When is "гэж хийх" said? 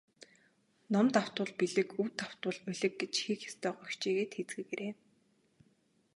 3.01-3.41